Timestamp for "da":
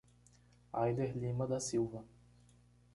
1.47-1.59